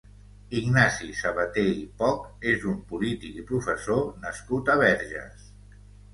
[0.59, 5.47] Ignasi Sabater i Poch és un polític i professor nascut a Verges.